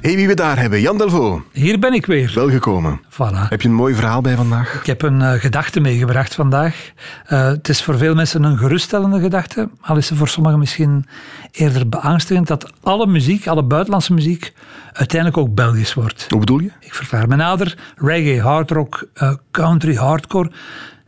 Hey, 0.00 0.16
wie 0.16 0.26
we 0.26 0.34
daar 0.34 0.58
hebben, 0.58 0.80
Jan 0.80 0.98
Delvo. 0.98 1.42
Hier 1.52 1.78
ben 1.78 1.92
ik 1.92 2.06
weer. 2.06 2.32
Welgekomen. 2.34 3.00
Voilà. 3.10 3.48
Heb 3.48 3.62
je 3.62 3.68
een 3.68 3.74
mooi 3.74 3.94
verhaal 3.94 4.20
bij 4.20 4.34
vandaag? 4.34 4.74
Ik 4.74 4.86
heb 4.86 5.02
een 5.02 5.22
eh, 5.22 5.32
gedachte 5.32 5.80
meegebracht 5.80 6.34
vandaag. 6.34 6.90
Eh, 7.26 7.46
het 7.46 7.68
is 7.68 7.82
voor 7.82 7.98
veel 7.98 8.14
mensen 8.14 8.42
een 8.42 8.58
geruststellende 8.58 9.20
gedachte, 9.20 9.68
al 9.80 9.96
is 9.96 10.06
ze 10.06 10.16
voor 10.16 10.28
sommigen 10.28 10.58
misschien 10.58 11.06
eerder 11.52 11.88
beangstigend 11.88 12.46
dat 12.46 12.72
alle 12.82 13.06
muziek, 13.06 13.46
alle 13.46 13.62
buitenlandse 13.62 14.12
muziek, 14.14 14.52
uiteindelijk 14.92 15.40
ook 15.40 15.54
Belgisch 15.54 15.94
wordt. 15.94 16.26
Hoe 16.28 16.40
bedoel 16.40 16.60
je? 16.60 16.70
Ik 16.80 16.94
verklaar 16.94 17.28
me 17.28 17.36
nader. 17.36 17.78
Reggae, 17.96 18.40
hardrock, 18.40 19.08
eh, 19.14 19.32
country, 19.50 19.94
hardcore. 19.94 20.50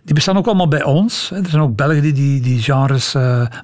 Die 0.04 0.14
bestaan 0.14 0.36
ook 0.36 0.46
allemaal 0.46 0.68
bij 0.68 0.82
ons. 0.82 1.30
Er 1.30 1.48
zijn 1.48 1.62
ook 1.62 1.76
Belgen 1.76 2.02
die 2.02 2.12
die, 2.12 2.40
die 2.40 2.62
genres 2.62 3.16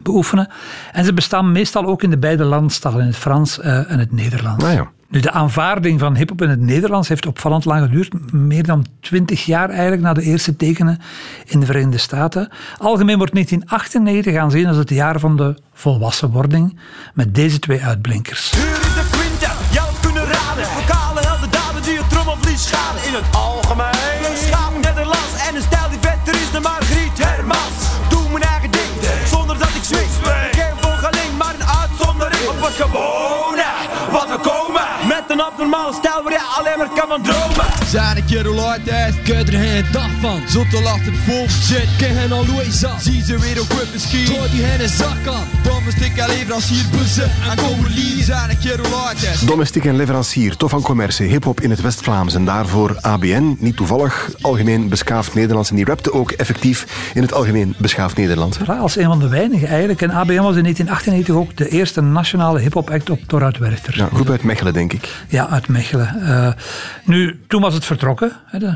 beoefenen. 0.02 0.48
En 0.92 1.04
ze 1.04 1.12
bestaan 1.12 1.52
meestal 1.52 1.84
ook 1.84 2.02
in 2.02 2.10
de 2.10 2.18
beide 2.18 2.44
landstalen, 2.44 3.00
in 3.00 3.06
het 3.06 3.16
Frans 3.16 3.60
en 3.60 3.98
het 3.98 4.12
Nederlands. 4.12 4.64
Ah 4.64 4.72
ja. 4.72 4.90
Nu, 5.10 5.20
de 5.20 5.30
aanvaarding 5.30 6.00
van 6.00 6.16
hip-hop 6.16 6.42
in 6.42 6.48
het 6.48 6.60
Nederlands 6.60 7.08
heeft 7.08 7.26
opvallend 7.26 7.64
lang 7.64 7.82
geduurd. 7.82 8.32
Meer 8.32 8.62
dan 8.62 8.86
twintig 9.00 9.44
jaar 9.44 9.70
eigenlijk 9.70 10.02
na 10.02 10.12
de 10.12 10.22
eerste 10.22 10.56
tekenen 10.56 11.00
in 11.44 11.60
de 11.60 11.66
Verenigde 11.66 11.98
Staten. 11.98 12.48
Algemeen 12.78 13.16
wordt 13.16 13.32
1998 13.32 14.36
aanzien 14.36 14.66
als 14.66 14.76
het 14.76 14.90
jaar 14.90 15.20
van 15.20 15.36
de 15.36 15.54
volwassenwording. 15.72 16.78
Met 17.14 17.34
deze 17.34 17.58
twee 17.58 17.82
uitblinkers. 17.82 18.50
Hier 18.50 18.62
is 18.62 18.94
de 18.94 19.06
quintet, 19.10 19.56
jou 19.70 19.88
kunnen 20.00 20.24
raden. 20.24 20.64
Vocale 20.64 21.20
heldendaden 21.20 21.82
die 21.82 21.98
het 21.98 22.10
trommelvlies 22.10 22.68
schaden 22.68 23.06
in 23.06 23.14
het 23.14 23.36
algemeen. 23.36 24.18
Een 24.30 24.36
schaap 24.36 24.74
Nederlands 24.74 25.32
en 25.48 25.54
een 25.54 25.62
stijl 25.62 25.88
die 25.90 25.98
vetter 26.00 26.34
is 26.34 26.50
dan 26.52 26.62
Margriet 26.62 27.18
Hermans. 27.24 27.80
Doe 28.08 28.28
mijn 28.30 28.42
eigen 28.42 28.70
ding, 28.70 28.92
zonder 29.26 29.58
dat 29.58 29.72
ik 29.78 29.84
switch. 29.84 30.16
Geen 30.58 30.76
volgeling, 30.80 31.32
maar 31.38 31.54
een 31.58 31.66
uitzondering 31.82 32.48
op 32.48 32.60
het 32.66 32.74
gewone. 32.82 33.47
Wat 34.58 35.06
we 35.06 35.17
met 35.20 35.30
een 35.38 35.44
abnormale 35.44 35.92
stijl 35.92 36.22
waar 36.22 36.32
je 36.32 36.44
alleen 36.58 36.78
maar 36.78 36.88
kan 36.94 37.08
van 37.08 37.22
dromen. 37.22 37.66
Zijn 37.86 38.16
een 38.16 38.24
keer 38.24 38.46
hoe 38.46 38.78
is, 38.84 39.14
kun 39.24 39.38
je 39.38 39.44
er 39.44 39.58
geen 39.58 39.84
dag 39.92 40.10
van. 40.20 40.40
Zotte 40.48 40.82
lacht 40.82 41.04
het 41.04 41.14
vol 41.26 41.48
shit, 41.48 41.88
ken 41.98 42.16
hen 42.18 42.32
al 42.32 42.46
hoe 42.46 42.62
is 42.62 42.80
dat? 42.80 43.02
Zie 43.02 43.22
ze 43.24 43.38
weer 43.38 43.60
op 43.60 43.72
misschien, 43.92 44.26
gooi 44.26 44.50
die 44.50 44.62
hen 44.62 44.80
een 44.80 44.88
zak 44.88 45.26
aan. 45.26 45.46
Domestic 45.62 46.16
en 46.16 46.28
leverancier 46.28 46.84
bussen 46.90 47.30
en 47.50 47.56
komen 47.56 47.90
lier. 47.90 48.24
Zijn 48.24 48.50
een 48.50 48.58
keer 48.58 48.78
hoe 48.78 49.14
is. 49.32 49.40
Domestiek 49.40 49.84
en 49.84 49.96
leverancier, 49.96 50.56
tof 50.56 50.70
van 50.70 50.82
commercie, 50.82 51.26
hip-hop 51.26 51.60
in 51.60 51.70
het 51.70 51.80
West-Vlaams. 51.80 52.34
En 52.34 52.44
daarvoor 52.44 52.96
ABN, 53.00 53.56
niet 53.58 53.76
toevallig, 53.76 54.30
algemeen 54.40 54.88
beschaafd 54.88 55.34
Nederlands. 55.34 55.70
En 55.70 55.76
die 55.76 55.84
rapte 55.84 56.12
ook 56.12 56.30
effectief 56.30 57.10
in 57.14 57.22
het 57.22 57.32
algemeen 57.32 57.74
beschaafd 57.78 58.16
Nederlands. 58.16 58.58
Ja, 58.66 58.76
als 58.76 58.96
een 58.96 59.04
van 59.04 59.18
de 59.18 59.28
weinigen 59.28 59.68
eigenlijk. 59.68 60.02
En 60.02 60.10
ABM 60.10 60.42
was 60.42 60.56
in 60.56 60.62
1998 60.62 61.34
ook 61.34 61.56
de 61.56 61.68
eerste 61.68 62.00
nationale 62.00 62.60
hip-hop 62.60 62.90
act 62.90 63.10
op 63.10 63.20
Torhout 63.26 63.58
Werchter. 63.58 63.96
Ja, 63.96 64.08
groep 64.12 64.30
uit 64.30 64.42
Mechelen, 64.42 64.72
denk 64.72 64.92
ik. 64.92 65.17
Ja, 65.28 65.48
uit 65.48 65.68
Mechelen. 65.68 66.22
Eh, 66.22 66.52
nu, 67.04 67.40
toen 67.46 67.60
was 67.60 67.74
het 67.74 67.84
vertrokken, 67.84 68.32
hè, 68.44 68.58
eh, 68.58 68.70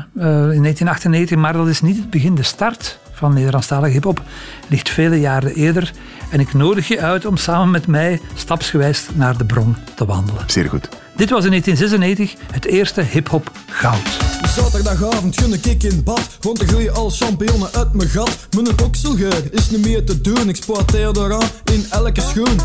in 0.53 0.61
1998, 0.61 1.37
maar 1.37 1.53
dat 1.53 1.67
is 1.67 1.81
niet 1.81 1.97
het 1.97 2.09
begin. 2.09 2.35
De 2.35 2.43
start 2.43 2.99
van 3.11 3.33
Nederlandstalige 3.33 3.93
hip-hop 3.93 4.21
ligt 4.67 4.89
vele 4.89 5.19
jaren 5.19 5.53
eerder. 5.53 5.91
En 6.31 6.39
ik 6.39 6.53
nodig 6.53 6.87
je 6.87 7.01
uit 7.01 7.25
om 7.25 7.37
samen 7.37 7.71
met 7.71 7.87
mij 7.87 8.19
stapsgewijs 8.33 9.07
naar 9.13 9.37
de 9.37 9.45
bron 9.45 9.75
te 9.95 10.05
wandelen. 10.05 10.43
Zeer 10.47 10.69
goed. 10.69 10.89
Dit 11.15 11.29
was 11.29 11.43
in 11.43 11.49
1996 11.49 12.33
het 12.51 12.65
eerste 12.65 13.01
hip-hop 13.01 13.51
goud. 13.69 14.07
Zaterdagavond 14.55 15.39
gun 15.41 15.53
ik 15.53 15.83
in 15.83 16.03
bad, 16.03 16.27
want 16.41 16.61
er 16.61 16.67
groeien 16.67 16.93
al 16.93 17.09
champignonnen 17.09 17.69
uit 17.73 17.93
mijn 17.93 18.09
gat. 18.09 18.37
Mijn 18.55 18.81
okselgeur 18.83 19.43
is 19.51 19.69
niet 19.69 19.85
meer 19.85 20.05
te 20.05 20.21
doen, 20.21 20.49
ik 20.49 20.55
sporteer 20.55 21.17
eraan 21.17 21.49
in 21.63 21.85
elke 21.89 22.21
schoen. 22.21 22.55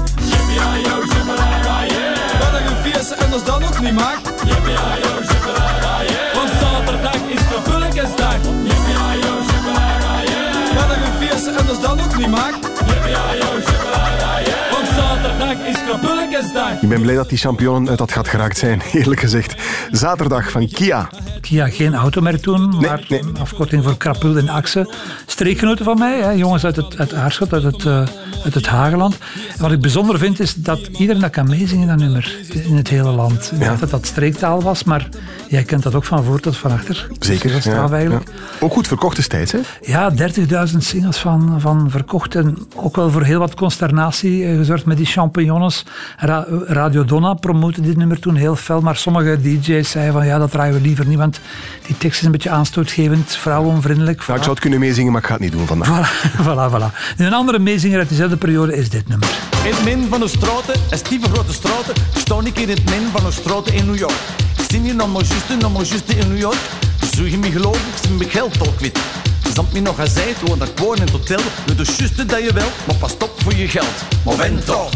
Wat 2.38 2.52
er 2.52 2.66
een 2.66 2.92
feest 2.92 3.10
en 3.10 3.32
als 3.32 3.44
dat 3.44 3.60
nog 3.60 3.80
niet 3.80 3.92
mag. 3.92 4.20
Want 6.34 6.50
zaterdag 6.60 7.14
is 7.14 7.40
Kapulkensdag. 7.50 8.36
Wat 10.74 10.90
er 10.90 11.02
een 11.06 11.28
feest 11.28 11.46
en 11.46 11.68
als 11.68 11.80
dat 11.80 11.96
nog 11.96 12.18
niet 12.18 12.28
mag. 12.28 12.67
Ik 16.80 16.88
ben 16.88 17.02
blij 17.02 17.14
dat 17.14 17.28
die 17.28 17.38
championnen 17.38 17.88
uit 17.88 17.98
dat 17.98 18.12
gat 18.12 18.28
geraakt 18.28 18.58
zijn, 18.58 18.82
eerlijk 18.92 19.20
gezegd. 19.20 19.54
Zaterdag 19.90 20.50
van 20.50 20.68
Kia. 20.68 21.08
Kia 21.40 21.68
geen 21.68 21.94
automerk 21.94 22.42
toen, 22.42 22.76
maar 22.80 23.04
nee. 23.08 23.22
afkorting 23.40 23.84
voor 23.84 23.96
Krapul 23.96 24.36
en 24.36 24.48
Axe. 24.48 24.94
Streekgenoten 25.26 25.84
van 25.84 25.98
mij, 25.98 26.20
hè, 26.20 26.30
jongens 26.30 26.64
uit 26.64 26.76
het, 26.76 26.98
uit 26.98 27.14
Aarschot, 27.14 27.52
uit 27.52 27.62
het, 27.62 27.84
eh, 27.84 28.02
uit 28.44 28.54
het 28.54 28.66
Hageland. 28.66 29.18
En 29.56 29.62
wat 29.62 29.72
ik 29.72 29.80
bijzonder 29.80 30.18
vind, 30.18 30.40
is 30.40 30.54
dat 30.54 30.78
iedereen 30.86 31.20
dat 31.20 31.30
kan 31.30 31.48
meezingen, 31.48 31.88
dat 31.88 31.96
nummer, 31.96 32.36
in 32.52 32.76
het 32.76 32.88
hele 32.88 33.10
land. 33.10 33.52
Ik 33.52 33.64
dacht 33.64 33.80
dat 33.80 33.90
dat 33.90 34.06
streektaal 34.06 34.62
was, 34.62 34.84
maar 34.84 35.08
jij 35.48 35.62
kent 35.62 35.82
dat 35.82 35.94
ook 35.94 36.04
van 36.04 36.24
voor 36.24 36.40
tot 36.40 36.56
van 36.56 36.70
achter. 36.70 37.08
Zeker. 37.18 37.50
Is 37.50 37.64
ja, 37.64 37.70
straf 37.70 37.92
eigenlijk. 37.92 38.28
ja. 38.28 38.34
Ook 38.60 38.72
goed 38.72 38.86
verkocht 38.86 39.16
destijds, 39.16 39.52
hè? 39.52 39.58
Ja, 39.80 40.12
30.000 40.70 40.76
singles 40.78 41.18
van, 41.18 41.60
van 41.60 41.90
verkocht. 41.90 42.34
En 42.34 42.58
ook 42.74 42.96
wel 42.96 43.10
voor 43.10 43.22
heel 43.22 43.38
wat 43.38 43.54
consternatie 43.54 44.44
eh, 44.44 44.56
gezorgd 44.56 44.84
met 44.84 44.96
die 44.96 45.06
champignons. 45.06 45.84
Ra- 46.28 46.46
Radio 46.66 47.04
Donna 47.04 47.34
promote 47.34 47.80
dit 47.80 47.96
nummer 47.96 48.20
toen 48.20 48.34
heel 48.34 48.56
fel. 48.56 48.80
Maar 48.80 48.96
sommige 48.96 49.38
DJ's 49.42 49.90
zeiden 49.90 50.12
van 50.12 50.26
ja, 50.26 50.38
dat 50.38 50.50
draaien 50.50 50.74
we 50.74 50.80
liever 50.80 51.06
niet. 51.06 51.18
Want 51.18 51.40
die 51.86 51.98
tekst 51.98 52.20
is 52.20 52.26
een 52.26 52.32
beetje 52.32 52.50
aanstootgevend, 52.50 53.36
vrouwenvriendelijk. 53.36 54.18
Nou, 54.18 54.32
ik 54.32 54.38
zou 54.38 54.50
het 54.50 54.60
kunnen 54.60 54.78
meezingen, 54.80 55.12
maar 55.12 55.20
ik 55.20 55.26
ga 55.26 55.32
het 55.32 55.42
niet 55.42 55.52
doen 55.52 55.66
vandaag. 55.66 56.24
Voilà, 56.36 56.40
voilà, 56.46 56.72
voilà. 56.74 57.14
En 57.16 57.26
een 57.26 57.32
andere 57.32 57.58
meezinger 57.58 57.98
uit 57.98 58.08
diezelfde 58.08 58.36
periode 58.36 58.76
is 58.76 58.88
dit 58.90 59.08
nummer. 59.08 59.28
In 59.64 59.70
het 59.74 59.84
min 59.84 60.06
van 60.08 60.20
de 60.20 60.28
straten, 60.28 60.74
een 60.90 60.98
stieve 60.98 61.28
grote 61.28 61.52
straten, 61.52 61.94
sta 62.16 62.36
ik 62.44 62.58
in 62.58 62.68
het 62.68 62.84
min 62.84 63.08
van 63.12 63.24
de 63.24 63.32
straten 63.32 63.74
in 63.74 63.86
New 63.86 63.96
York. 63.98 64.18
Ik 64.58 64.64
zie 64.70 64.80
hier 64.80 64.94
nog 64.94 65.12
maar 65.12 65.22
juist, 65.22 65.60
nog 65.62 65.72
maar 65.72 65.82
juist 65.84 66.08
in 66.08 66.28
New 66.28 66.38
York. 66.38 66.58
Zo 67.16 67.22
je 67.24 67.38
me 67.38 67.50
geloof, 67.50 67.76
ik 67.76 68.02
zie 68.02 68.16
mijn 68.16 68.30
geld 68.30 68.60
al 68.60 68.72
kwijt. 68.76 68.98
Zand 69.54 69.72
me 69.72 69.80
nog 69.80 69.96
gezegd, 69.96 70.40
woon 70.48 70.58
dat 70.58 70.68
ik 70.68 70.78
woon 70.78 70.96
in 70.96 71.02
het 71.02 71.10
hotel. 71.10 71.40
Doe 71.66 71.74
de 71.76 71.94
juiste 71.98 72.26
dat 72.26 72.42
je 72.42 72.52
wel, 72.52 72.68
maar 72.86 72.96
pas 72.96 73.12
op 73.12 73.32
voor 73.36 73.54
je 73.54 73.68
geld. 73.68 73.94
Momento. 74.24 74.88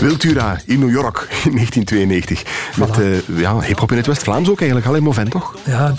Wiltura 0.00 0.58
in 0.66 0.78
New 0.78 0.90
York 0.90 1.28
in 1.44 1.52
1992. 1.52 2.42
Met 2.76 2.98
eh, 2.98 3.38
ja, 3.38 3.60
hip-hop 3.60 3.90
in 3.90 3.96
het 3.96 4.06
West-Vlaams 4.06 4.48
ook 4.48 4.58
eigenlijk. 4.58 4.88
Alleen 4.88 5.02
Movent 5.02 5.30
toch? 5.30 5.54
Ja, 5.64 5.92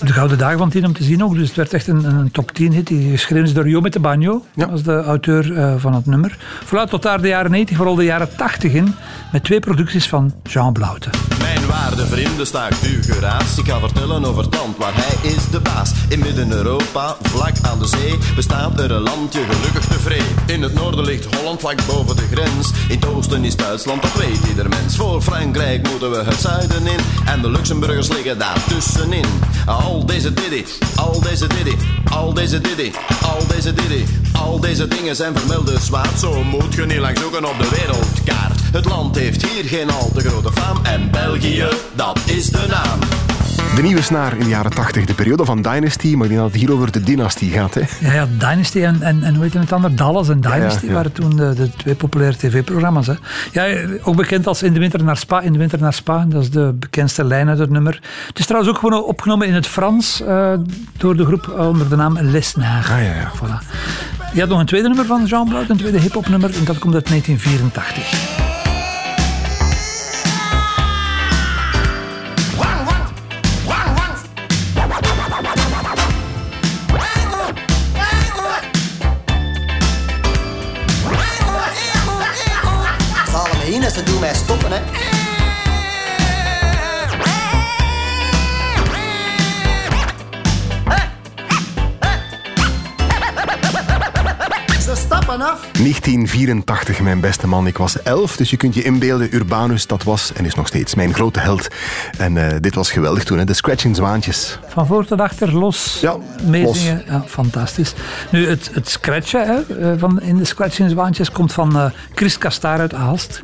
de 0.00 0.12
gouden 0.12 0.38
dagen 0.38 0.58
van 0.58 0.70
tien 0.70 0.84
om 0.84 0.92
te 0.92 1.04
zien 1.04 1.24
ook. 1.24 1.34
Dus 1.34 1.46
het 1.46 1.56
werd 1.56 1.72
echt 1.72 1.86
een, 1.86 2.04
een 2.04 2.30
top 2.30 2.52
10 2.52 2.72
hit. 2.72 2.86
Die 2.86 3.10
geschreven 3.10 3.44
is 3.44 3.54
door 3.54 3.68
Jo 3.68 3.80
met 3.80 3.92
de 3.92 4.00
Banjo. 4.00 4.44
Ja. 4.54 4.66
als 4.66 4.82
de 4.82 5.02
auteur 5.02 5.56
eh, 5.56 5.74
van 5.76 5.94
het 5.94 6.06
nummer. 6.06 6.36
Vooruit 6.64 6.90
tot 6.90 7.02
daar 7.02 7.20
de 7.20 7.28
jaren 7.28 7.50
90, 7.50 7.76
vooral 7.76 7.94
de 7.94 8.04
jaren 8.04 8.36
80 8.36 8.72
in. 8.72 8.94
Met 9.32 9.44
twee 9.44 9.60
producties 9.60 10.08
van 10.08 10.32
Jean 10.42 10.72
Blaute. 10.72 11.08
Mijn 11.38 11.66
waarde 11.66 12.06
vrienden 12.06 12.46
staat 12.46 12.76
u 12.86 13.02
geraast. 13.02 13.58
Ik 13.58 13.66
ga 13.66 13.78
vertellen 13.78 14.24
over 14.24 14.44
het 14.44 14.54
land 14.54 14.76
waar 14.76 14.92
hij 14.94 15.30
is 15.30 15.50
de 15.50 15.60
baas. 15.60 15.92
In 16.14 16.20
midden-Europa, 16.20 17.16
vlak 17.22 17.54
aan 17.62 17.78
de 17.78 17.86
zee, 17.86 18.18
bestaat 18.34 18.80
er 18.80 18.90
een 18.90 19.02
landje 19.02 19.40
gelukkig 19.50 19.84
tevreden. 19.84 20.36
In 20.46 20.62
het 20.62 20.74
noorden 20.74 21.04
ligt 21.04 21.34
Holland, 21.34 21.60
vlak 21.60 21.86
boven 21.86 22.16
de 22.16 22.26
grens. 22.30 22.70
In 22.88 22.94
het 22.94 23.06
oosten 23.06 23.44
is 23.44 23.56
Duitsland, 23.56 24.02
dat 24.02 24.12
weet 24.14 24.48
ieder 24.48 24.68
mens. 24.68 24.96
Voor 24.96 25.22
Frankrijk 25.22 25.88
moeten 25.90 26.10
we 26.10 26.16
het 26.16 26.40
zuiden 26.40 26.86
in. 26.86 26.98
En 27.24 27.42
de 27.42 27.50
Luxemburgers 27.50 28.08
liggen 28.08 28.38
daar 28.38 28.64
tussenin. 28.68 29.24
Al 29.66 30.06
deze 30.06 30.32
diddy, 30.34 30.64
al 30.96 31.20
deze 31.20 31.46
diddy, 31.46 31.76
al 32.10 32.34
deze 32.34 32.60
diddy, 32.60 32.92
al 33.22 33.46
deze 33.46 33.74
diddy. 33.74 34.04
Al 34.32 34.60
deze 34.60 34.88
dingen 34.88 35.16
zijn 35.16 35.38
vermelde 35.38 35.80
zwaard. 35.80 36.18
Zo 36.18 36.44
moet 36.44 36.74
je 36.74 36.86
niet 36.86 36.98
lang 36.98 37.18
zoeken 37.18 37.44
op 37.44 37.58
de 37.58 37.68
wereldkaart. 37.68 38.60
Het 38.72 38.84
land 38.84 39.16
heeft 39.16 39.46
hier 39.46 39.64
geen 39.64 39.90
al 39.90 40.10
te 40.14 40.20
grote 40.20 40.52
faam. 40.52 40.84
En 40.84 41.10
België, 41.10 41.68
dat 41.94 42.18
is 42.26 42.50
de 42.50 42.66
naam. 42.68 42.98
De 43.74 43.82
nieuwe 43.82 44.02
snaar 44.02 44.32
in 44.32 44.38
de 44.38 44.48
jaren 44.48 44.70
80. 44.70 45.04
De 45.04 45.14
periode 45.14 45.44
van 45.44 45.62
Dynasty. 45.62 46.14
Maar 46.14 46.22
ik 46.22 46.28
denk 46.28 46.40
dat 46.40 46.52
het 46.52 46.60
hier 46.60 46.72
over 46.72 46.92
de 46.92 47.00
dynastie 47.00 47.50
gaat. 47.50 47.74
Hè? 47.74 47.80
Ja, 48.00 48.12
ja 48.12 48.28
Dynasty 48.38 48.80
en, 48.82 49.02
en, 49.02 49.22
en 49.22 49.34
hoe 49.34 49.42
heet 49.44 49.52
het 49.54 49.72
ander? 49.72 49.96
Dallas 49.96 50.28
en 50.28 50.40
Dynasty 50.40 50.84
Ja, 50.84 50.88
ja. 50.90 50.94
waren 50.94 51.12
toen 51.12 51.36
de, 51.36 51.54
de 51.54 51.70
twee 51.76 51.94
populaire 51.94 52.36
tv-programma's. 52.36 53.06
hè. 53.06 53.14
Ja, 53.52 53.86
ook 54.02 54.16
bekend 54.16 54.46
als 54.46 54.62
In 54.62 54.72
de 54.72 54.78
Winter 54.78 55.04
naar 55.04 55.16
Spa. 55.16 55.40
In 55.40 55.52
de 55.52 55.58
Winter 55.58 55.80
naar 55.80 55.92
Spa, 55.92 56.24
dat 56.28 56.42
is 56.42 56.50
de 56.50 56.74
bekendste 56.78 57.24
lijn 57.24 57.48
uit 57.48 57.58
het 57.58 57.70
nummer. 57.70 58.00
Het 58.26 58.38
is 58.38 58.46
trouwens 58.46 58.74
ook 58.74 58.78
gewoon 58.80 59.04
opgenomen 59.04 59.46
in 59.46 59.54
het 59.54 59.66
Frans 59.66 60.22
eh, 60.22 60.52
door 60.96 61.16
de 61.16 61.24
groep 61.24 61.54
eh, 61.58 61.68
onder 61.68 61.88
de 61.88 61.96
naam 61.96 62.18
Les. 62.20 62.54
Ah, 62.56 62.86
ja, 62.88 62.98
ja. 62.98 63.30
Voilà. 63.36 63.66
Je 64.32 64.40
had 64.40 64.48
nog 64.48 64.58
een 64.60 64.66
tweede 64.66 64.88
nummer 64.88 65.06
van 65.06 65.24
Jean 65.24 65.48
Blaut, 65.48 65.68
een 65.70 65.76
tweede 65.76 66.00
hip-hop 66.00 66.28
nummer, 66.28 66.54
en 66.54 66.64
dat 66.64 66.78
komt 66.78 66.94
uit 66.94 67.06
1984. 67.08 68.33
Mij 84.20 84.34
stoppen, 84.34 84.70
hè. 84.70 84.80
Ze 94.80 94.94
stappen 94.96 95.40
af. 95.40 95.60
1984, 95.72 97.00
mijn 97.00 97.20
beste 97.20 97.46
man. 97.46 97.66
Ik 97.66 97.78
was 97.78 98.02
elf, 98.02 98.36
dus 98.36 98.50
je 98.50 98.56
kunt 98.56 98.74
je 98.74 98.82
inbeelden. 98.82 99.34
Urbanus, 99.34 99.86
dat 99.86 100.02
was 100.02 100.32
en 100.32 100.44
is 100.44 100.54
nog 100.54 100.66
steeds 100.66 100.94
mijn 100.94 101.14
grote 101.14 101.40
held. 101.40 101.68
En 102.18 102.36
eh, 102.36 102.60
dit 102.60 102.74
was 102.74 102.90
geweldig 102.90 103.24
toen, 103.24 103.38
hè? 103.38 103.44
de 103.44 103.54
Scratching 103.54 103.96
Zwaantjes. 103.96 104.58
Van 104.66 104.86
voor 104.86 105.04
tot 105.04 105.20
achter, 105.20 105.54
los 105.54 105.98
Ja, 106.00 106.16
meezingen. 106.42 107.02
Ja, 107.06 107.24
fantastisch. 107.26 107.94
Nu, 108.30 108.48
het, 108.48 108.70
het 108.72 108.88
scratchen 108.88 109.46
hè, 109.46 109.76
eh, 109.76 109.98
van, 109.98 110.20
in 110.20 110.36
de 110.36 110.44
Scratching 110.44 110.90
Zwaantjes 110.90 111.30
komt 111.30 111.52
van 111.52 111.76
eh, 111.76 111.90
Chris 112.14 112.38
Kastaar 112.38 112.78
uit 112.78 112.94
Aalst. 112.94 113.42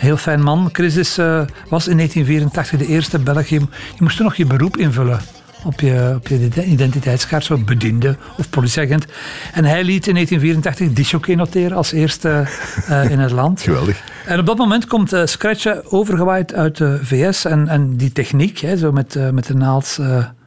Heel 0.00 0.16
fijn 0.16 0.42
man. 0.42 0.68
Chris 0.72 0.96
is, 0.96 1.18
eh, 1.18 1.42
was 1.68 1.88
in 1.88 1.96
1984 1.96 2.78
de 2.78 2.86
eerste 2.86 3.18
Belg. 3.18 3.46
Je, 3.46 3.60
moest 3.98 4.16
toen 4.16 4.24
nog 4.24 4.34
je 4.34 4.46
beroep 4.46 4.76
invullen 4.76 5.20
op 5.64 5.80
je, 5.80 6.12
op 6.16 6.28
je 6.28 6.64
identiteitskaart, 6.64 7.44
zo 7.44 7.58
bediende 7.58 8.16
of 8.38 8.50
politieagent. 8.50 9.06
En 9.52 9.64
hij 9.64 9.84
liet 9.84 10.06
in 10.06 10.14
1984 10.14 10.92
disjockey 10.92 11.34
noteren 11.34 11.76
als 11.76 11.92
eerste 11.92 12.46
eh, 12.86 13.10
in 13.10 13.18
het 13.18 13.30
land. 13.30 13.62
Geweldig. 13.62 14.02
En 14.26 14.38
op 14.38 14.46
dat 14.46 14.56
moment 14.56 14.86
komt 14.86 15.12
eh, 15.12 15.26
scratchen 15.26 15.92
overgewaaid 15.92 16.54
uit 16.54 16.76
de 16.76 16.98
VS. 17.02 17.44
En, 17.44 17.68
en 17.68 17.96
die 17.96 18.12
techniek, 18.12 18.58
hè, 18.58 18.76
zo 18.76 18.92
met, 18.92 19.32
met 19.32 19.46
de 19.46 19.54
naald 19.54 19.98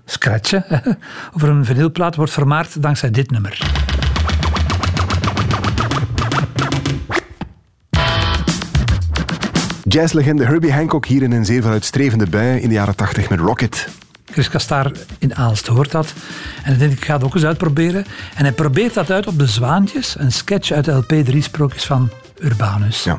scratchen, 0.05 0.65
over 1.35 1.49
een 1.49 1.65
vinylplaat, 1.65 2.15
wordt 2.15 2.31
vermaard 2.31 2.81
dankzij 2.81 3.11
dit 3.11 3.31
nummer. 3.31 3.82
Jazzlegende 9.93 10.45
Herbie 10.45 10.73
Hancock 10.73 11.05
hier 11.05 11.23
in 11.23 11.31
een 11.31 11.45
zeer 11.45 11.61
vooruitstrevende 11.61 12.25
bui 12.25 12.59
in 12.59 12.67
de 12.67 12.73
jaren 12.73 12.95
80 12.95 13.29
met 13.29 13.39
Rocket. 13.39 13.87
Chris 14.25 14.49
Kastaar 14.49 14.91
in 15.19 15.35
Aalst 15.35 15.67
hoort 15.67 15.91
dat. 15.91 16.13
En 16.63 16.69
hij 16.69 16.77
denkt, 16.77 16.93
ik 16.93 17.05
ga 17.05 17.13
het 17.13 17.23
ook 17.23 17.33
eens 17.35 17.45
uitproberen. 17.45 18.05
En 18.35 18.43
hij 18.43 18.51
probeert 18.51 18.93
dat 18.93 19.11
uit 19.11 19.27
op 19.27 19.39
de 19.39 19.47
Zwaantjes, 19.47 20.15
een 20.19 20.31
sketch 20.31 20.71
uit 20.71 20.85
de 20.85 20.91
LP 20.91 21.07
Drie 21.07 21.41
Sprookjes 21.41 21.85
van 21.85 22.09
Urbanus. 22.39 23.03
Ja. 23.03 23.17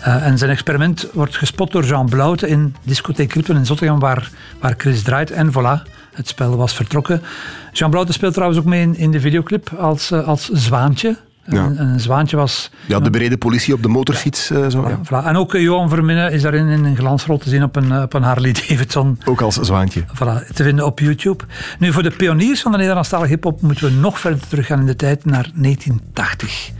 Eh, 0.00 0.26
en 0.26 0.38
zijn 0.38 0.50
experiment 0.50 1.08
wordt 1.12 1.36
gespot 1.36 1.72
door 1.72 1.84
Jean 1.84 2.08
Blouten 2.08 2.48
in 2.48 2.74
discotheek 2.82 3.28
Krypton 3.28 3.56
in 3.56 3.66
Zottegem, 3.66 3.98
waar, 3.98 4.30
waar 4.60 4.74
Chris 4.76 5.02
draait. 5.02 5.30
En 5.30 5.50
voilà, 5.52 5.92
het 6.12 6.28
spel 6.28 6.56
was 6.56 6.74
vertrokken. 6.74 7.22
Jean 7.72 7.90
Blouten 7.90 8.14
speelt 8.14 8.32
trouwens 8.32 8.60
ook 8.60 8.66
mee 8.66 8.82
in, 8.82 8.96
in 8.96 9.10
de 9.10 9.20
videoclip 9.20 9.72
als, 9.78 10.10
eh, 10.10 10.28
als 10.28 10.48
Zwaantje. 10.48 11.16
Ja. 11.48 11.64
En, 11.64 11.78
en 11.78 11.86
een 11.88 12.00
zwaantje 12.00 12.36
was 12.36 12.70
Ja, 12.86 13.00
de 13.00 13.10
brede 13.10 13.36
politie 13.36 13.74
op 13.74 13.82
de 13.82 13.88
motorfiets. 13.88 14.50
eh, 14.50 14.68
zo, 14.68 14.88
ja. 14.88 15.00
Voilà. 15.04 15.26
En 15.26 15.36
ook 15.36 15.52
Johan 15.52 15.88
Verminnen 15.88 16.32
is 16.32 16.42
daarin 16.42 16.66
in 16.68 16.84
een 16.84 16.96
glansrol 16.96 17.38
te 17.38 17.48
zien 17.48 17.62
op 17.62 17.76
een, 17.76 17.92
eh, 17.92 18.02
op 18.02 18.12
een 18.14 18.22
Harley 18.22 18.52
Davidson. 18.68 19.18
Ook 19.24 19.40
als 19.40 19.54
zwaantje. 19.54 20.04
Voilà, 20.14 20.52
te 20.54 20.62
vinden 20.62 20.86
op 20.86 20.98
YouTube. 21.00 21.44
Nu, 21.78 21.92
voor 21.92 22.02
de 22.02 22.10
pioniers 22.10 22.62
van 22.62 22.72
de 22.72 22.78
Nederlandstalige 22.78 23.28
hip-hop 23.30 23.60
moeten 23.62 23.84
we 23.86 23.92
nog 24.00 24.20
verder 24.20 24.40
teruggaan 24.48 24.80
in 24.80 24.86
de 24.86 24.96
tijd 24.96 25.24
naar 25.24 25.50
1980. 25.54 26.70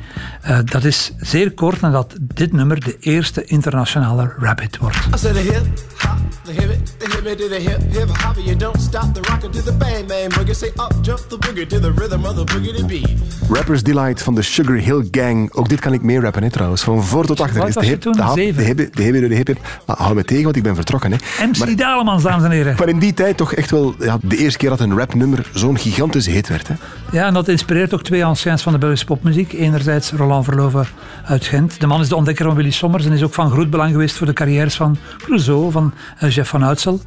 Eh, 0.42 0.58
dat 0.64 0.84
is 0.84 1.12
zeer 1.20 1.52
kort 1.52 1.80
nadat 1.80 2.14
dit 2.20 2.52
nummer 2.52 2.80
de 2.80 2.96
eerste 3.00 3.44
internationale 3.44 4.34
rap-hit 4.38 4.76
wordt. 4.76 4.96
I 4.96 5.18
said 5.18 5.34
the 5.34 5.40
hip 5.40 5.62
hop, 5.96 6.18
the 6.42 6.52
hip 6.52 6.70
it, 6.70 6.94
the 6.98 7.06
hip 7.16 7.26
it 7.26 7.38
to 7.38 7.48
the 7.48 7.60
hip 7.60 7.78
hip 7.92 8.16
hop. 8.22 8.36
You 8.44 8.56
don't 8.56 8.80
stop 8.80 9.14
the 9.14 9.20
rocket 9.30 9.52
to 9.52 9.62
the 9.62 9.72
bang 9.72 10.06
bang 10.06 10.34
boogie. 10.34 10.54
Say 10.54 10.68
up 10.68 10.94
jump 11.02 11.18
the 11.28 11.36
boogie 11.38 11.66
to 11.66 11.78
the 11.80 11.92
rhythm 11.96 12.24
of 12.24 12.34
the 12.34 12.44
boogie 12.54 12.76
to 12.76 12.86
beat. 12.86 13.10
Rappers 13.50 13.82
Delight 13.82 14.22
van 14.22 14.34
de 14.34 14.42
Sugar 14.42 14.76
Hill 14.76 15.08
Gang. 15.10 15.52
Ook 15.54 15.68
dit 15.68 15.80
kan 15.80 15.92
ik 15.92 16.02
mee 16.02 16.20
rappen, 16.20 16.42
hè, 16.42 16.50
trouwens. 16.50 16.82
Van 16.82 17.04
voor 17.04 17.26
tot 17.26 17.40
achter. 17.40 17.58
Wat 17.58 17.68
is 17.68 17.74
de 17.74 17.84
hip, 17.86 18.00
toen? 18.00 18.12
de 18.12 18.22
hap, 18.22 18.34
de 18.34 18.42
hip, 18.42 18.56
de 18.56 18.62
hip, 19.02 19.28
de 19.28 19.34
hip, 19.34 19.46
hip. 19.46 19.58
Maar 19.86 19.96
hou 19.96 20.14
me 20.14 20.24
tegen, 20.24 20.44
want 20.44 20.56
ik 20.56 20.62
ben 20.62 20.74
vertrokken. 20.74 21.12
Hè. 21.12 21.16
MC 21.46 21.58
Maar, 21.58 21.76
Dalemans, 21.76 22.22
dames 22.22 22.44
en 22.44 22.50
heren. 22.50 22.74
maar 22.78 22.88
in 22.88 22.98
die 22.98 23.14
tijd 23.14 23.36
toch 23.36 23.54
echt 23.54 23.70
wel 23.70 23.94
ja, 23.98 24.18
de 24.22 24.36
eerste 24.36 24.58
keer 24.58 24.68
dat 24.68 24.80
een 24.80 24.96
rapnummer 24.98 25.50
zo'n 25.54 25.78
gigantische 25.78 26.30
hit 26.30 26.48
werd. 26.48 26.68
Hè. 26.68 26.74
Ja, 27.12 27.26
en 27.26 27.34
dat 27.34 27.48
inspireert 27.48 27.94
ook 27.94 28.02
twee 28.02 28.24
anciens 28.24 28.62
van 28.62 28.72
de 28.72 28.78
Belgische 28.78 29.04
popmuziek. 29.06 29.52
Enerzijds 29.52 30.05
Roland 30.10 30.44
Verloven 30.44 30.86
uit 31.24 31.44
Gent. 31.44 31.80
De 31.80 31.86
man 31.86 32.00
is 32.00 32.08
de 32.08 32.16
ontdekker 32.16 32.44
van 32.44 32.54
Willy 32.54 32.70
Sommers 32.70 33.04
en 33.06 33.12
is 33.12 33.22
ook 33.22 33.34
van 33.34 33.50
groot 33.50 33.70
belang 33.70 33.90
geweest 33.90 34.16
voor 34.16 34.26
de 34.26 34.32
carrières 34.32 34.74
van 34.76 34.96
Clouseau, 35.18 35.70
van 35.70 35.92
eh, 36.18 36.30
Jeff 36.30 36.50
van 36.50 36.64
Uitsel. 36.64 37.00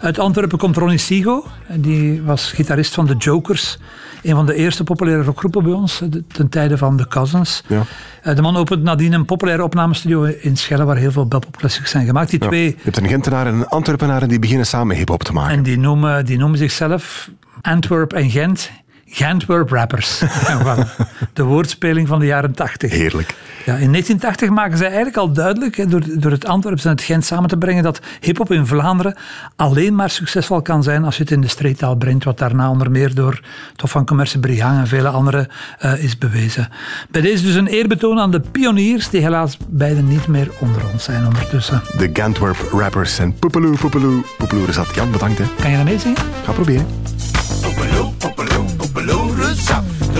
Uit 0.00 0.18
Antwerpen 0.18 0.58
komt 0.58 0.76
Ronnie 0.76 0.98
Sigo. 0.98 1.46
Die 1.74 2.22
was 2.22 2.52
gitarist 2.52 2.94
van 2.94 3.06
de 3.06 3.14
Jokers. 3.16 3.78
Een 4.22 4.34
van 4.34 4.46
de 4.46 4.54
eerste 4.54 4.84
populaire 4.84 5.22
rockgroepen 5.22 5.62
bij 5.62 5.72
ons, 5.72 6.00
eh, 6.00 6.10
de- 6.10 6.24
ten 6.26 6.48
tijde 6.48 6.78
van 6.78 6.96
The 6.96 7.08
Cousins. 7.08 7.62
Ja. 7.66 7.82
Eh, 8.22 8.36
De 8.36 8.42
man 8.42 8.56
opent 8.56 8.82
nadien 8.82 9.12
een 9.12 9.24
populaire 9.24 9.62
opnamestudio 9.64 10.22
in 10.22 10.56
Schelle, 10.56 10.84
waar 10.84 10.96
heel 10.96 11.12
veel 11.12 11.26
belpop 11.26 11.56
classics 11.56 11.90
zijn 11.90 12.06
gemaakt. 12.06 12.30
Die 12.30 12.40
Ja. 12.42 12.46
twee 12.48 12.64
Je 12.66 12.76
hebt 12.82 12.96
een 12.96 13.08
Gentenaar 13.08 13.46
en 13.46 13.54
een 13.54 13.66
Antwerpenaar 13.68 14.22
en 14.22 14.28
die 14.28 14.38
beginnen 14.38 14.66
samen 14.66 14.96
hip-hop 14.96 15.22
te 15.22 15.32
maken. 15.32 15.56
en 15.56 15.62
die 15.62 15.78
noemen, 15.78 16.24
die 16.24 16.38
noemen 16.38 16.58
zichzelf 16.58 17.30
Antwerp 17.60 18.12
en 18.12 18.30
Gent. 18.30 18.70
Gentwerp 19.12 19.70
Rappers. 19.70 20.18
De 21.32 21.42
woordspeling 21.42 22.08
van 22.08 22.18
de 22.18 22.26
jaren 22.26 22.54
80. 22.54 22.90
Heerlijk. 22.90 23.34
Ja, 23.64 23.72
in 23.72 23.90
1980 23.90 24.50
maken 24.50 24.78
zij 24.78 24.86
eigenlijk 24.86 25.16
al 25.16 25.32
duidelijk, 25.32 25.90
door, 25.90 26.02
door 26.14 26.30
het 26.30 26.46
Antwerps 26.46 26.84
en 26.84 26.90
het 26.90 27.02
Gent 27.02 27.24
samen 27.24 27.48
te 27.48 27.56
brengen, 27.56 27.82
dat 27.82 28.00
hip-hop 28.20 28.52
in 28.52 28.66
Vlaanderen 28.66 29.16
alleen 29.56 29.94
maar 29.94 30.10
succesvol 30.10 30.62
kan 30.62 30.82
zijn 30.82 31.04
als 31.04 31.16
je 31.16 31.22
het 31.22 31.32
in 31.32 31.40
de 31.40 31.48
streettaal 31.48 31.96
brengt, 31.96 32.24
wat 32.24 32.38
daarna 32.38 32.70
onder 32.70 32.90
meer 32.90 33.14
door 33.14 33.40
Tof 33.76 33.90
van 33.90 34.06
Commerce 34.06 34.38
Brigand 34.38 34.78
en 34.78 34.86
vele 34.86 35.08
anderen 35.08 35.48
eh, 35.78 36.04
is 36.04 36.18
bewezen. 36.18 36.68
Bij 37.10 37.20
deze 37.20 37.44
dus 37.44 37.54
een 37.54 37.66
eerbetoon 37.66 38.18
aan 38.18 38.30
de 38.30 38.40
pioniers, 38.40 39.10
die 39.10 39.20
helaas 39.20 39.56
beiden 39.68 40.08
niet 40.08 40.26
meer 40.26 40.50
onder 40.58 40.82
ons 40.92 41.04
zijn 41.04 41.26
ondertussen. 41.26 41.82
De 41.96 42.10
Gantwerp 42.12 42.68
Rappers 42.72 43.18
en 43.18 43.34
Poepeloe, 43.34 43.76
Poepeloe, 43.76 44.24
Poepeloe 44.38 44.66
dat. 44.66 44.94
Jan, 44.94 45.10
bedankt. 45.10 45.38
Hè. 45.38 45.44
Kan 45.60 45.70
je 45.70 45.76
dat 45.76 45.86
meezingen? 45.86 46.16
Ga 46.44 46.52
proberen. 46.52 46.86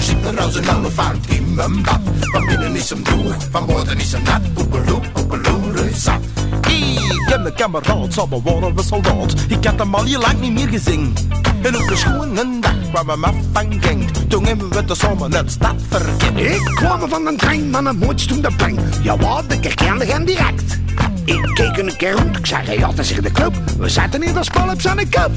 Er 0.03 0.09
zit 0.09 0.41
als 0.41 0.55
een 0.55 0.71
olifant 0.71 1.31
in 1.31 1.55
mijn 1.55 1.83
bad. 1.83 2.01
Van 2.21 2.47
binnen 2.47 2.77
is 2.77 2.91
hem 2.91 3.03
droog, 3.03 3.37
van 3.51 3.67
buiten 3.67 3.99
is 3.99 4.13
hem 4.13 4.23
nat. 4.23 4.53
Poepelo, 4.55 5.01
poepelo, 5.13 5.61
rezap. 5.75 6.21
Ik 6.67 7.29
heb 7.29 7.43
mijn 7.43 7.55
kameraad, 7.55 8.13
zal 8.15 8.43
worden 8.45 8.75
we 8.75 8.83
soldaat. 8.83 9.35
Ik 9.49 9.65
had 9.65 9.79
hem 9.79 9.95
al 9.95 10.05
heel 10.05 10.21
lang 10.21 10.41
niet 10.41 10.53
meer 10.53 10.69
gezien. 10.69 11.15
En 11.63 11.77
op 11.77 11.93
schone 11.95 12.61
dag 12.61 12.75
kwam 12.93 13.09
hem 13.09 13.25
af 13.25 13.35
van 13.53 13.83
Genk. 13.83 14.11
Toen 14.29 14.47
hebben 14.47 14.69
we 14.69 14.85
de 14.85 14.95
zomer 14.95 15.29
net 15.29 15.51
stad 15.51 15.75
verkend. 15.89 16.39
Ik 16.39 16.71
kwam 16.75 17.09
van 17.09 17.27
een 17.27 17.37
trein, 17.37 17.71
maar 17.71 17.85
een 17.85 17.99
moed 17.99 18.29
toen 18.29 18.41
de 18.41 18.51
bang. 18.57 18.79
Ja, 19.03 19.17
wat, 19.17 19.45
ik 19.49 19.65
herkende 19.65 20.05
hem 20.05 20.25
direct. 20.25 20.79
Ik 21.25 21.51
keek 21.55 21.77
een 21.77 21.97
keer 21.97 22.13
rond, 22.13 22.39
ik 22.39 22.47
zei, 22.47 22.79
ja, 22.79 22.87
dat 22.87 22.99
is 22.99 23.09
de 23.09 23.33
club. 23.33 23.55
We 23.79 23.89
zaten 23.89 24.23
in 24.23 24.35
de 24.35 24.45
spal 24.45 24.71
op 24.71 24.81
zijn 24.81 25.11
kop. 25.11 25.31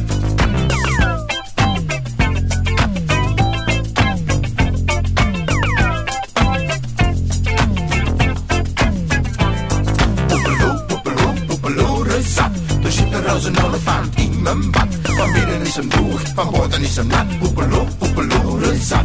Van 14.45 15.31
binnen 15.31 15.61
is 15.61 15.75
hem 15.75 15.89
droog, 15.89 16.21
van 16.35 16.51
buiten 16.51 16.81
is 16.81 16.95
hem 16.95 17.07
nat. 17.07 17.39
Poepelo, 17.39 17.87
poepelo, 17.97 18.55
rezap. 18.55 19.03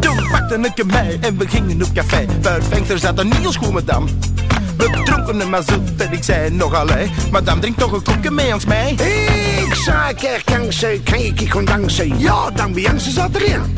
Toen 0.00 0.28
pakte 0.30 0.58
ik 0.62 0.76
hem 0.76 0.86
mee 0.86 1.18
en 1.20 1.38
we 1.38 1.48
gingen 1.48 1.82
op 1.82 1.92
café. 1.94 2.26
Vijf 2.40 2.68
venster 2.68 2.98
zat 2.98 3.18
een. 3.18 3.32
We 4.76 5.02
dronken 5.04 5.38
hem 5.38 5.50
maar 5.50 5.62
zoet 5.62 5.96
en 5.96 6.12
ik 6.12 6.24
zei 6.24 6.50
nog 6.50 6.74
alleen. 6.74 7.10
Madame 7.30 7.60
drinkt 7.60 7.78
toch 7.78 7.92
een 7.92 8.02
kopje 8.02 8.30
mee 8.30 8.54
ons 8.54 8.64
mee? 8.64 8.92
Ik 9.66 9.74
zei, 9.74 10.14
kijk, 10.14 10.42
kansen, 10.44 11.02
kan 11.02 11.20
je 11.20 11.32
gewoon 11.36 11.64
dankzij. 11.64 12.12
Ja, 12.16 12.50
dan 12.50 12.72
Bianca 12.72 13.10
zat 13.10 13.34
erin. 13.34 13.76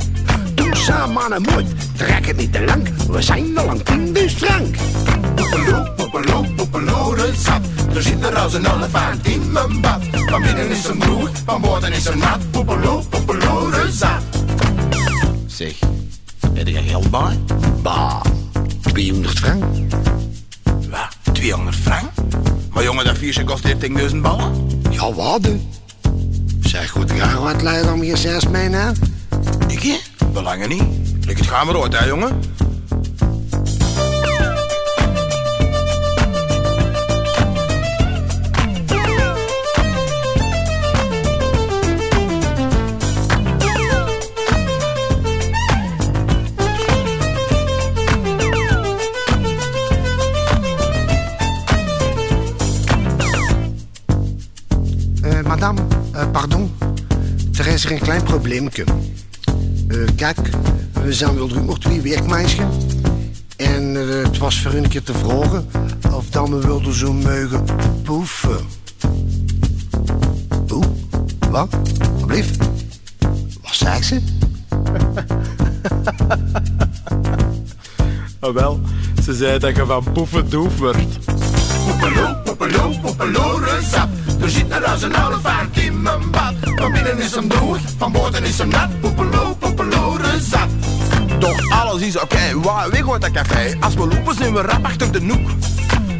Toen 0.55 0.77
zei 0.77 1.13
mannen 1.13 1.43
moed, 1.43 1.65
trek 1.97 2.27
het 2.27 2.37
niet 2.37 2.53
te 2.53 2.65
lang. 2.65 2.89
We 3.09 3.23
zijn 3.23 3.59
al 3.59 3.67
lang 3.67 3.83
tien 3.83 4.13
dus 4.13 4.35
frank. 5.49 5.95
Poepelo, 5.95 5.95
poepelo, 5.97 6.45
poepelo, 6.57 7.13
rezap. 7.13 7.63
Er 7.95 8.03
zit 8.03 8.23
er 8.25 8.37
als 8.37 8.55
een 8.55 8.69
olifant 8.69 9.27
in 9.27 9.53
mijn 9.53 9.81
bad. 9.81 10.01
Van 10.13 10.43
binnen 10.43 10.69
is 10.69 10.87
hem 10.87 10.99
droog, 10.99 11.31
van 11.45 11.61
buiten 11.61 11.93
is 11.93 12.05
hem 12.05 12.19
nat. 12.19 12.51
Poepelo, 12.51 13.03
poepelo, 13.09 13.69
rezap. 13.73 14.23
Zeg, 15.47 15.79
heb 16.55 16.69
je 16.69 16.83
geld 16.83 17.11
bij? 17.11 17.39
Bah, 17.83 18.21
200 18.83 19.39
frank. 19.39 19.65
Wat? 20.91 21.35
200 21.35 21.77
frank? 21.77 22.11
Maar 22.71 22.83
jongen, 22.83 23.05
dat 23.05 23.19
viertje 23.19 23.45
kost 23.45 23.65
13.000 24.11 24.17
ballen. 24.17 24.69
Ja, 24.91 25.13
wat? 25.13 25.49
Zeg 26.61 26.91
goed, 26.91 27.11
graag 27.11 27.39
wat 27.39 27.63
leiden 27.63 27.93
om 27.93 28.03
je 28.03 28.17
zes 28.17 28.49
mee, 28.49 28.71
hè? 28.71 28.91
Ik 29.69 29.83
hè? 29.83 29.97
Belangen 30.33 30.69
niet. 30.69 30.83
Ik 31.27 31.39
het 31.39 31.47
gaan 31.47 31.67
maar 31.67 31.83
uit, 31.83 31.99
hè, 31.99 32.05
jongen. 32.05 32.41
madame, 55.61 55.81
euh, 56.15 56.31
pardon, 56.33 56.71
er 57.59 57.67
is 57.67 57.85
er 57.85 57.93
een 57.93 57.99
klein 57.99 58.23
probleempje. 58.23 58.85
Eh, 59.89 59.99
kijk, 60.17 60.39
we 61.03 61.13
zijn 61.13 61.35
wel 61.35 61.49
rumoord 61.49 61.81
twee 61.81 62.01
werkmeisje 62.01 62.63
En 63.57 63.97
eh, 63.97 64.25
het 64.25 64.39
was 64.39 64.63
voor 64.63 64.73
een 64.73 64.89
keer 64.89 65.03
te 65.03 65.13
vragen 65.15 65.67
of 66.13 66.31
dan 66.31 66.51
we 66.51 66.67
wilden 66.67 66.95
zo 66.95 67.13
mogen 67.13 67.65
poefen. 68.03 68.59
Oeh, 70.73 70.87
wat? 71.51 71.69
Wat 72.21 72.29
Was 72.29 72.47
Wat 73.63 73.75
zei 73.75 74.03
ze? 74.03 74.21
ah, 78.41 78.55
wel, 78.55 78.81
ze 79.25 79.35
zei 79.35 79.59
dat 79.59 79.77
je 79.77 79.87
van 79.87 80.05
poeven 80.13 80.51
doof 80.51 80.77
Poepelo, 80.77 80.93
Poepelo, 81.85 82.43
poepelo, 82.45 82.91
poepelo, 83.03 83.61
er 84.41 84.51
zit 84.51 84.69
naar 84.69 84.85
als 84.85 85.03
een 85.03 85.17
olifant 85.17 85.77
in 85.77 86.03
mijn 86.03 86.31
bad. 86.31 86.55
Van 86.61 86.93
binnen 86.93 87.19
is 87.19 87.35
hem 87.35 87.49
droog, 87.49 87.79
van 87.99 88.13
buiten 88.13 88.45
is 88.45 88.59
hem 88.59 88.69
nat. 88.69 89.01
Poepelo, 89.01 89.55
poepelo, 89.59 90.19
sap. 90.51 90.69
Toch 91.39 91.71
alles 91.71 92.03
is 92.03 92.17
oké, 92.17 92.55
okay. 92.61 92.91
weg 92.91 93.13
uit 93.13 93.21
dat 93.21 93.31
café. 93.31 93.77
Als 93.81 93.95
we 93.95 94.01
lopen 94.01 94.35
zijn 94.35 94.55
we 94.55 94.61
rap 94.61 94.85
achter 94.85 95.13
de 95.13 95.21
noek. 95.21 95.49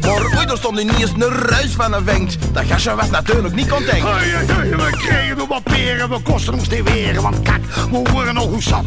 Maar 0.01 0.37
ooit 0.37 0.51
er 0.51 0.57
stond 0.57 0.75
niet 0.75 0.99
eens 0.99 1.11
een 1.11 1.29
ruis 1.29 1.71
van 1.71 1.93
een 1.93 2.03
wenkt. 2.03 2.37
Dat 2.53 2.63
gastje 2.65 2.95
was 2.95 3.09
natuurlijk 3.09 3.55
niet 3.55 3.67
content. 3.67 4.05
Ai, 4.05 4.33
ai, 4.33 4.49
ai, 4.57 4.69
we 4.69 4.97
kregen 4.97 5.37
nog 5.37 5.47
wat 5.47 5.63
peren, 5.63 6.09
we 6.09 6.19
kosten 6.19 6.53
ons 6.53 6.67
te 6.67 6.83
weren. 6.83 7.21
Want 7.21 7.41
kijk, 7.41 7.65
we 7.91 8.01
worden 8.11 8.33
nog 8.33 8.45
hoe 8.45 8.61
zat. 8.61 8.85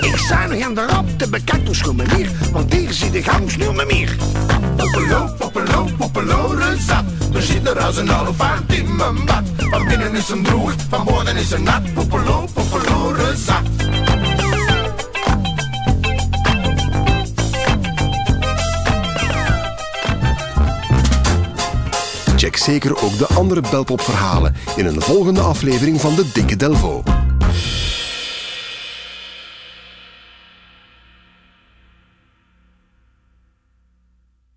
Ik 0.00 0.10
nog 0.48 0.60
aan 0.62 0.74
de 0.74 0.86
rap 0.86 1.18
te 1.18 1.28
bekijken 1.28 1.64
dus 1.64 1.82
kom 1.82 2.00
hier. 2.00 2.30
Want 2.52 2.72
hier 2.72 2.92
zit 2.92 3.12
de 3.12 3.22
gangs 3.22 3.56
nu 3.56 3.72
met 3.72 3.86
meer. 3.86 4.16
Poepelo, 4.76 5.28
poepelo, 5.38 5.88
poepelo, 5.98 6.54
sap. 6.78 7.04
Er 7.34 7.42
zit 7.42 7.68
er 7.68 7.80
als 7.80 7.96
een 7.96 8.12
olifant 8.12 8.72
in 8.72 8.96
mijn 8.96 9.24
bad. 9.24 9.42
Van 9.56 9.84
binnen 9.88 10.14
is 10.14 10.28
hem 10.28 10.42
droog, 10.42 10.72
van 10.88 11.04
buiten 11.04 11.36
is 11.36 11.50
hem 11.50 11.62
nat. 11.62 11.94
Poepelo, 11.94 12.48
poepelo, 12.52 13.14
sap. 13.46 13.62
Check 22.36 22.56
zeker 22.56 23.02
ook 23.02 23.18
de 23.18 23.26
andere 23.26 23.60
Belpop-verhalen 23.70 24.54
in 24.76 24.86
een 24.86 25.00
volgende 25.00 25.40
aflevering 25.40 26.00
van 26.00 26.14
de 26.14 26.30
Dikke 26.32 26.56
Delvo. 26.56 27.02